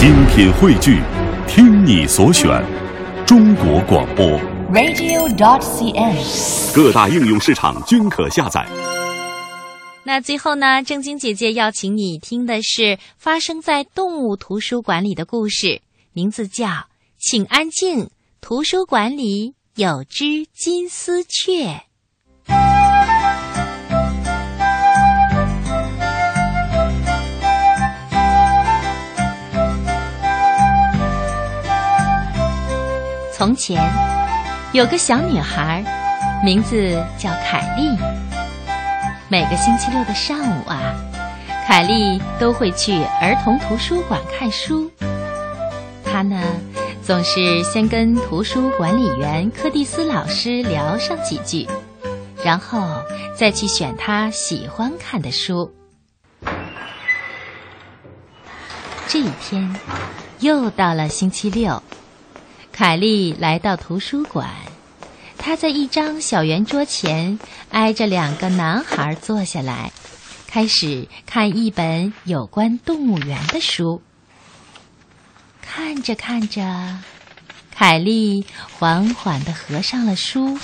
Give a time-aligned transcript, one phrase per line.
[0.00, 1.02] 精品汇聚，
[1.46, 2.48] 听你所选，
[3.26, 4.24] 中国广播。
[4.72, 6.74] radio.dot.cn，。
[6.74, 8.66] 各大应用市场均可下载。
[10.02, 15.82] 那最后呢，正晶姐姐要请你听的是发生在动物图书馆里的故事，
[16.14, 16.66] 名字叫
[17.18, 18.04] 《请安静》，
[18.40, 21.82] 图书馆里有只金丝雀。
[33.40, 33.82] 从前
[34.74, 35.82] 有个小女孩，
[36.44, 37.88] 名字叫凯莉。
[39.30, 40.94] 每个星期六的上午啊，
[41.66, 44.90] 凯莉都会去儿童图书馆看书。
[46.04, 46.38] 她呢，
[47.02, 51.66] 总是先跟图书管理员柯蒂斯老师聊上几句，
[52.44, 53.02] 然后
[53.34, 55.72] 再去选她喜欢看的书。
[59.08, 59.74] 这一天，
[60.40, 61.82] 又到了星期六。
[62.80, 64.48] 凯莉来到图书馆，
[65.36, 69.92] 她在一张小圆桌前挨着两个男孩坐下来，
[70.46, 74.00] 开始看一本有关动物园的书。
[75.60, 76.96] 看着看着，
[77.70, 80.58] 凯莉缓缓地合上了书，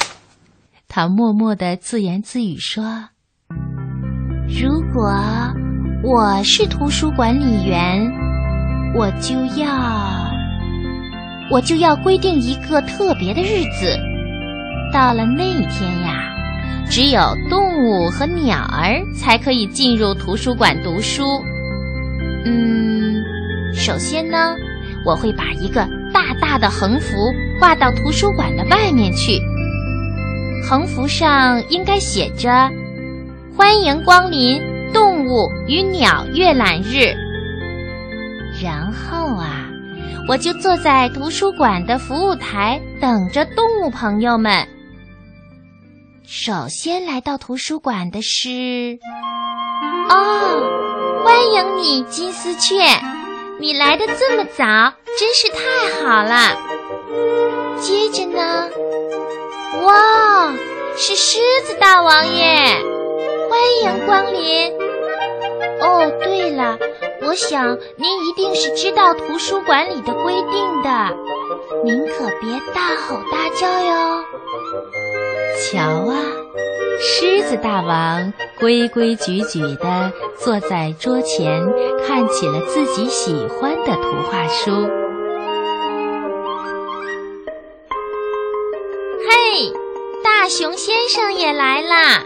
[0.88, 3.10] 她默默地自言自语说
[4.48, 5.12] ：“如果
[6.02, 8.10] 我是图书管理员，
[8.94, 10.15] 我就要……”
[11.48, 13.96] 我就要规定一个特别的日子，
[14.92, 16.34] 到了那一天呀，
[16.90, 21.40] 只有动物和鸟儿才可以进入图书馆读书。
[22.44, 23.22] 嗯，
[23.72, 24.56] 首先呢，
[25.04, 27.16] 我会把一个大大的横幅
[27.60, 29.40] 挂到图书馆的外面去，
[30.68, 32.68] 横幅上应该写着
[33.56, 34.60] “欢迎光临
[34.92, 37.14] 动物与鸟阅览日”。
[38.60, 39.65] 然后啊。
[40.28, 44.66] 我就坐在图书馆的服务台，等着动物朋友们。
[46.26, 48.98] 首先来到图书馆的是，
[50.10, 52.74] 哦，欢迎你，金丝雀！
[53.60, 54.64] 你来的这么早，
[55.16, 56.56] 真是太好了。
[57.80, 58.68] 接着呢，
[59.84, 60.52] 哇，
[60.96, 62.82] 是狮子大王耶！
[63.48, 64.72] 欢迎光临。
[65.80, 66.76] 哦，对了。
[67.26, 71.16] 我想您一定是知道图书馆里的规定的，
[71.84, 74.24] 您可别大吼大叫哟。
[75.58, 76.14] 瞧啊，
[77.00, 81.66] 狮子大王规规矩矩地坐在桌前，
[82.06, 84.70] 看起了自己喜欢的图画书。
[89.28, 89.72] 嘿，
[90.22, 92.22] 大熊先生也来啦！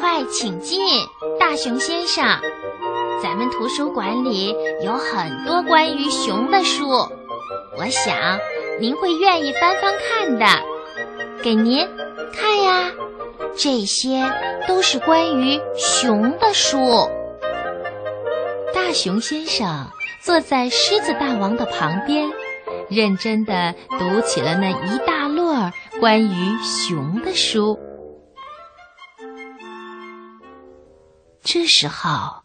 [0.00, 0.80] 快请进，
[1.38, 2.26] 大熊先生。
[3.22, 6.88] 咱们图书馆里有很多关于熊的书，
[7.76, 8.38] 我想
[8.80, 10.46] 您会愿意翻翻看的。
[11.42, 11.86] 给您
[12.32, 12.90] 看呀，
[13.54, 14.22] 这些
[14.66, 16.78] 都是关于熊的书。
[18.74, 19.90] 大熊先生
[20.22, 22.30] 坐在狮子大王的旁边，
[22.88, 25.70] 认真地读起了那一大摞
[26.00, 27.78] 关于熊的书。
[31.42, 32.39] 这时候。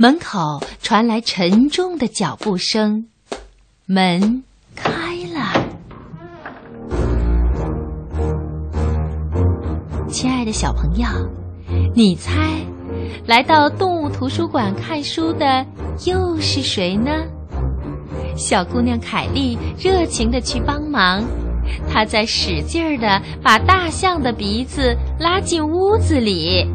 [0.00, 3.06] 门口传来沉重的脚步声，
[3.84, 4.42] 门
[4.74, 4.90] 开
[5.34, 5.68] 了。
[10.08, 11.06] 亲爱的小朋友，
[11.94, 12.32] 你猜，
[13.26, 15.66] 来到动物图书馆看书的
[16.06, 17.10] 又是谁呢？
[18.34, 21.22] 小姑娘凯莉热情地去帮忙，
[21.92, 26.66] 她在使劲儿地把大象的鼻子拉进屋子里。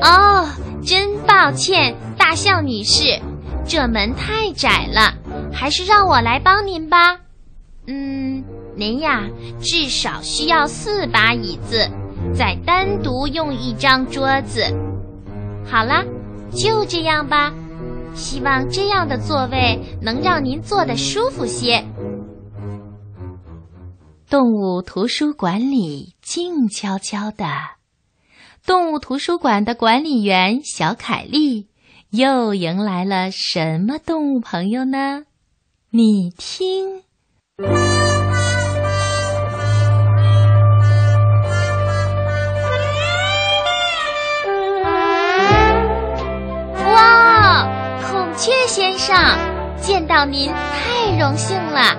[0.00, 0.46] 哦，
[0.80, 1.92] 真抱歉，
[2.30, 3.20] 大象女士，
[3.66, 5.12] 这门太窄了，
[5.52, 7.18] 还是让我来帮您吧。
[7.88, 8.44] 嗯，
[8.76, 9.28] 您呀，
[9.60, 11.90] 至少需要四把椅子，
[12.32, 14.62] 再单独用一张桌子。
[15.66, 16.04] 好啦，
[16.52, 17.52] 就这样吧。
[18.14, 21.84] 希望这样的座位能让您坐得舒服些。
[24.30, 27.44] 动物图书馆里静悄悄的。
[28.64, 31.66] 动物图书馆的管理员小凯莉
[32.10, 35.22] 又迎来了什么动物朋友呢？
[35.90, 37.04] 你听，
[46.92, 47.68] 哇，
[48.10, 49.16] 孔雀先生，
[49.80, 51.96] 见到您太荣幸了，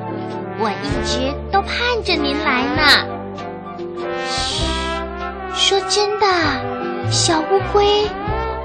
[0.59, 2.81] 我一直都盼着您来呢。
[4.27, 4.69] 嘘。
[5.53, 6.25] 说真的，
[7.09, 8.05] 小乌龟，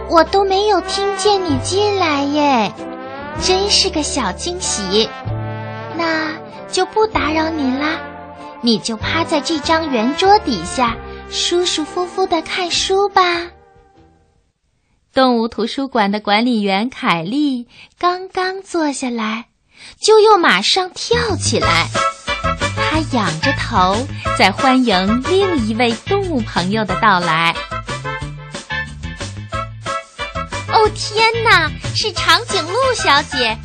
[0.08, 2.72] 我都没有听见你进来耶。
[3.42, 5.08] 真是个小惊喜。
[5.96, 6.32] 那
[6.70, 7.98] 就不打扰您啦，
[8.62, 10.96] 你就趴在这张圆桌底下，
[11.30, 13.22] 舒舒服服的看书吧。
[15.12, 17.66] 动物图书馆的管理员凯莉
[17.98, 19.46] 刚刚坐下来，
[19.98, 21.88] 就又马上跳起来。
[22.90, 24.06] 她仰着头，
[24.38, 27.54] 在欢迎另一位动物朋友的到来。
[30.96, 33.56] 天哪，是长颈鹿小姐！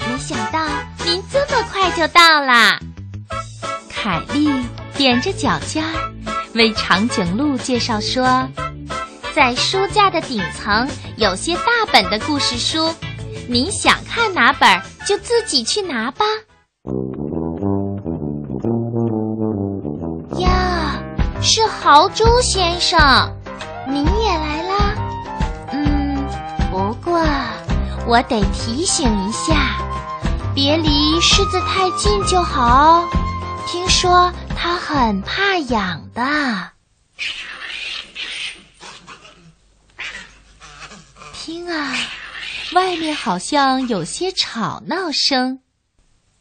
[0.00, 0.66] 没想到
[1.04, 2.78] 您这么快就到啦。
[3.88, 4.50] 凯莉
[4.98, 6.12] 踮着脚尖儿，
[6.54, 8.48] 为长颈鹿介绍说。
[9.32, 11.62] 在书架的顶层有些大
[11.92, 12.92] 本的故事书，
[13.48, 16.24] 您想看哪本就自己去拿吧。
[20.38, 21.00] 呀，
[21.40, 22.98] 是豪猪先生，
[23.88, 24.71] 您也来啦？
[28.06, 29.78] 我得提醒一下，
[30.54, 33.08] 别离狮子太近就好。
[33.66, 36.70] 听说它很怕痒的。
[41.32, 41.94] 听啊，
[42.72, 45.60] 外面好像有些吵闹声。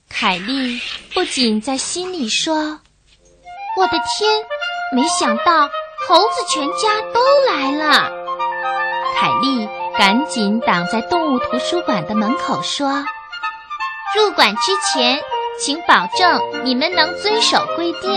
[0.10, 0.82] 凯莉
[1.14, 2.82] 不仅在心里说
[3.78, 4.44] ：“我的天，
[4.94, 5.70] 没想到
[6.08, 8.12] 猴子全家都来了。”
[9.16, 13.04] 凯莉赶紧挡在动物图书馆的门口说
[14.16, 15.20] ：“入馆之前，
[15.60, 18.14] 请保证你们能遵守规定。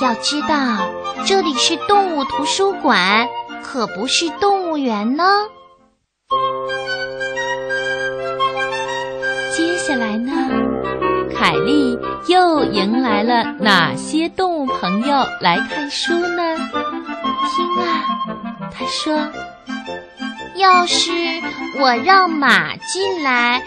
[0.00, 0.78] 要知道，
[1.26, 3.28] 这里是动物图书馆，
[3.62, 5.24] 可不是动物园呢。”
[9.54, 10.32] 接下来呢？
[11.36, 11.98] 凯莉
[12.28, 16.56] 又迎来了哪些动物朋友来看书呢？
[17.54, 18.04] 听啊，
[18.70, 19.28] 他说
[20.56, 21.10] ：“要是
[21.78, 23.62] 我让马进来，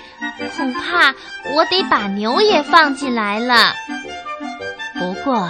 [0.55, 1.13] 恐怕
[1.53, 3.73] 我得把牛也放进来了。
[4.99, 5.49] 不过，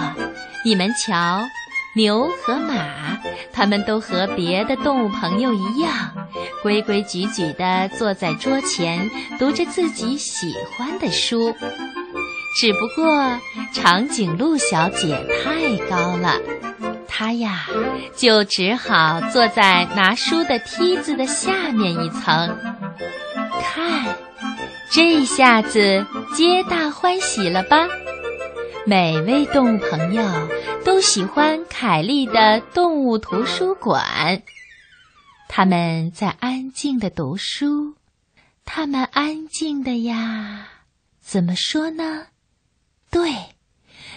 [0.64, 1.46] 你们瞧。”
[1.96, 3.18] 牛和马，
[3.54, 6.12] 他们都和别的动物朋友一样，
[6.62, 11.56] 规规矩矩地坐在桌前，读着自己喜欢的书。
[12.60, 13.40] 只不过
[13.72, 16.38] 长颈鹿小姐太高了，
[17.18, 17.66] 他呀，
[18.14, 22.58] 就只好坐在拿书的梯子的下面一层。
[23.62, 24.18] 看，
[24.92, 26.04] 这下子
[26.34, 27.88] 皆大欢喜了吧？
[28.84, 30.22] 每位动物朋友
[30.84, 34.42] 都喜欢凯莉的动物图书馆，
[35.48, 37.94] 他们在安静的读书，
[38.66, 40.68] 他们安静的呀，
[41.22, 42.26] 怎么说呢？
[43.10, 43.32] 对，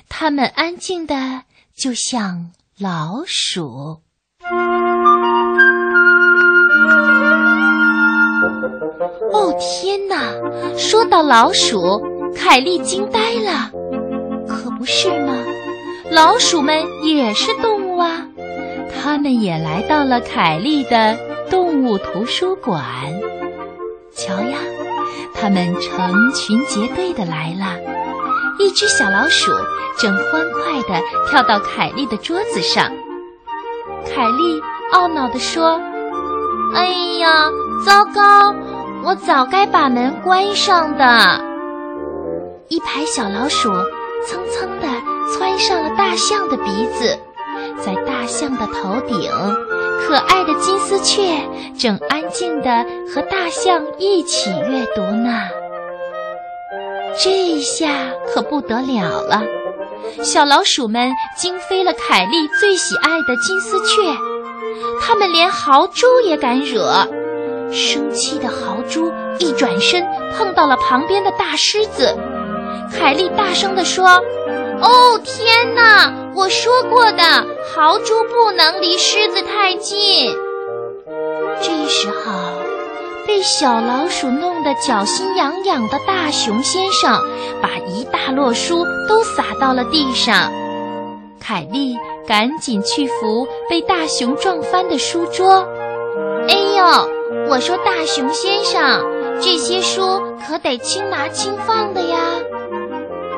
[0.09, 1.43] 他们安静的
[1.73, 2.51] 就像
[2.81, 3.99] 老鼠。
[9.33, 10.31] 哦天哪！
[10.77, 12.01] 说到老鼠，
[12.33, 13.69] 凯莉惊呆了。
[14.47, 15.35] 可不是吗？
[16.09, 18.25] 老鼠们也是动物啊，
[18.95, 21.17] 它们也来到了凯莉的
[21.49, 22.81] 动物图书馆。
[24.13, 24.57] 瞧呀，
[25.35, 27.98] 它们成群结队的来了。
[28.59, 29.51] 一只小老鼠
[29.97, 32.91] 正欢快地跳到凯莉的桌子上。
[34.05, 34.61] 凯莉
[34.93, 35.79] 懊恼地说
[36.75, 36.85] ：“哎
[37.19, 37.49] 呀，
[37.85, 38.53] 糟糕！
[39.03, 41.41] 我早该把门关上的。”
[42.69, 43.71] 一排小老鼠。
[44.27, 44.87] 蹭蹭地
[45.31, 47.17] 窜上了大象的鼻子，
[47.79, 49.31] 在大象的头顶，
[50.01, 51.39] 可爱的金丝雀
[51.79, 55.31] 正安静地和大象一起阅读呢。
[57.17, 59.43] 这下可不得了了，
[60.23, 64.01] 小老鼠们惊飞了凯莉最喜爱的金丝雀，
[65.01, 67.07] 它们连豪猪也敢惹。
[67.71, 70.03] 生气的豪猪一转身
[70.35, 72.17] 碰到了旁边的大狮子。
[72.97, 74.07] 凯莉大声地说
[74.81, 76.11] ：“哦，天哪！
[76.35, 77.23] 我说过的，
[77.75, 80.33] 豪猪不能离狮子太近。”
[81.61, 82.38] 这时候，
[83.39, 87.21] 被小老鼠弄得脚心痒痒的大熊先生，
[87.61, 90.51] 把一大摞书都撒到了地上。
[91.39, 91.95] 凯莉
[92.27, 95.65] 赶紧去扶被大熊撞翻的书桌。
[96.49, 97.09] “哎呦，
[97.49, 99.05] 我说大熊先生，
[99.39, 102.17] 这些书可得轻拿轻放的呀。”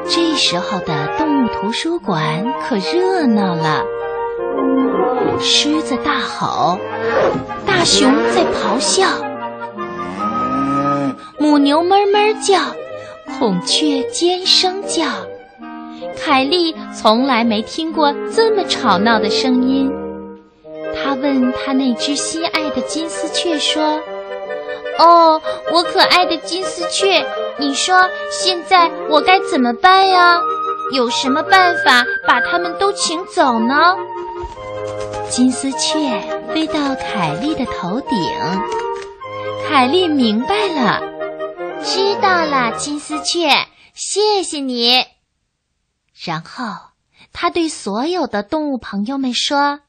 [0.10, 3.86] 这时候的动物图书馆可热闹了，
[5.40, 6.80] 狮子大吼，
[7.68, 9.06] 大熊在咆哮，
[11.38, 12.60] 母牛哞哞叫，
[13.38, 15.06] 孔雀尖声叫。
[16.24, 19.92] 凯莉从来没听过这么吵闹的声音。
[20.94, 24.00] 她问她那只心爱的金丝雀说
[25.00, 25.42] ：“哦，
[25.72, 27.26] 我可爱的金丝雀，
[27.58, 30.40] 你说现在我该怎么办呀？
[30.94, 33.96] 有什么办法把它们都请走呢？
[35.30, 35.98] 金丝雀
[36.54, 38.20] 飞到凯莉的头顶，
[39.74, 41.00] 凯莉明白了，
[41.82, 43.48] 知道了，金丝雀，
[43.94, 45.06] 谢谢你。
[46.26, 46.90] 然后
[47.32, 49.80] 他对所有的动物朋友们说：“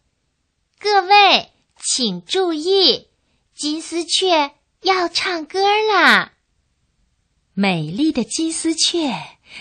[0.79, 1.51] 各位，
[1.83, 3.09] 请注意，
[3.57, 5.61] 金丝雀。”要唱歌
[5.93, 6.33] 啦！
[7.53, 9.13] 美丽的金丝雀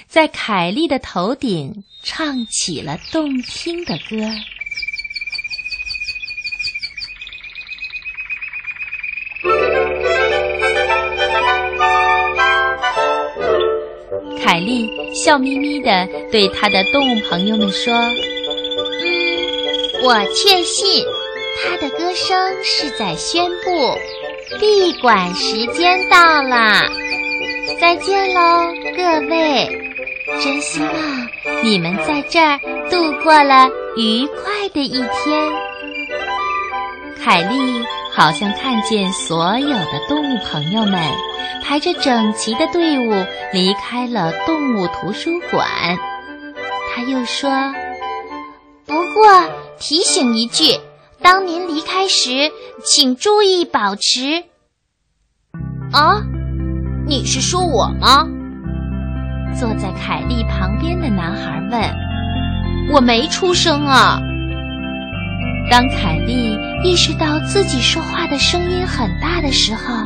[0.08, 4.18] 在凯莉的头顶唱起了动听的歌。
[14.52, 17.94] 凯莉笑眯眯的对她的动物朋友们说
[19.00, 21.06] ：“嗯，我确信，
[21.64, 23.98] 她的歌声是在宣布。”
[24.60, 26.82] 闭馆时间到了，
[27.80, 29.90] 再见喽，各位！
[30.44, 30.92] 真希望
[31.64, 35.50] 你们在这儿度过了愉快的一天。
[37.24, 37.82] 凯莉
[38.14, 41.00] 好像看见所有的动物朋友们
[41.64, 45.68] 排着整齐的队伍离开了动物图书馆。
[46.94, 47.50] 他又说
[48.86, 49.50] ：“不过
[49.80, 50.80] 提醒一句。”
[51.24, 52.52] 当您离开时，
[52.84, 54.44] 请注意保持。
[55.94, 56.24] 啊，
[57.06, 58.28] 你是说我吗？
[59.56, 61.80] 坐在凯莉旁边的男孩问
[62.92, 64.20] ：“我没出声啊。”
[65.70, 70.06] 当凯莉意识到自己说话的声音很大的时候，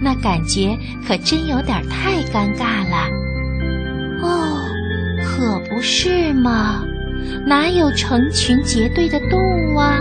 [0.00, 0.76] 那感觉
[1.06, 3.08] 可真有点太尴尬了。
[4.22, 4.60] 哦，
[5.24, 6.82] 可不是嘛，
[7.46, 10.00] 哪有成群结队的动物啊？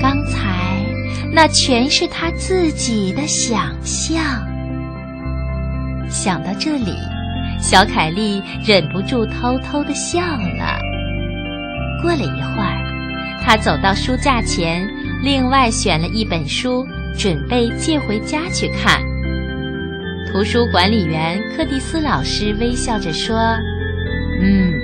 [0.00, 0.86] 刚才
[1.32, 4.22] 那全是他自己的想象。
[6.08, 6.94] 想到这里，
[7.60, 10.80] 小凯莉忍不住偷偷的笑了。
[12.00, 12.87] 过了一会儿，
[13.44, 14.88] 她走到书架前，
[15.22, 16.86] 另外选了一本书，
[17.18, 19.00] 准备借回家去看。
[20.30, 23.36] 图书管理员柯蒂斯老师微笑着说
[24.42, 24.74] ：“嗯，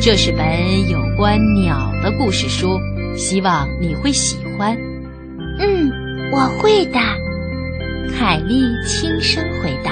[0.00, 2.78] 这是本有关鸟的故事书。”
[3.16, 4.76] 希望你会喜欢。
[5.58, 5.90] 嗯，
[6.32, 7.00] 我会的。
[8.16, 9.90] 凯莉轻声回答。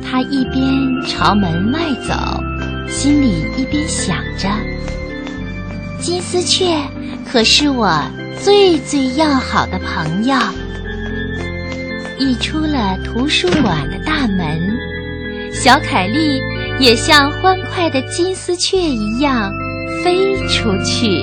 [0.00, 0.62] 她一边
[1.08, 2.14] 朝门外走，
[2.86, 4.48] 心里一边想着：
[6.02, 6.76] 金丝雀
[7.24, 7.96] 可是我
[8.42, 10.36] 最最要好的朋友。
[12.18, 14.76] 一出了图书馆的大门，
[15.52, 16.40] 小凯莉
[16.80, 19.52] 也像欢快的金丝雀一样
[20.02, 21.22] 飞出去。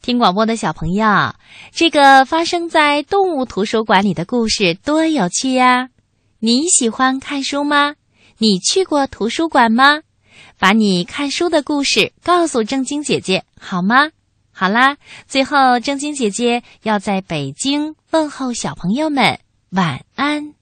[0.00, 1.06] 听广播的小朋友，
[1.70, 5.88] 这个发生在动物图书馆里的故事多有趣呀！
[6.44, 7.94] 你喜欢看书吗？
[8.38, 10.02] 你去过图书馆吗？
[10.58, 14.10] 把你看书的故事告诉正晶姐姐好吗？
[14.50, 14.96] 好啦，
[15.28, 19.38] 最后正晶姐姐要在北京问候小朋友们
[19.70, 20.54] 晚安。